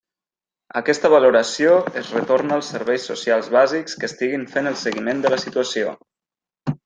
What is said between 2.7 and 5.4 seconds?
serveis socials bàsics que estiguin fent el seguiment de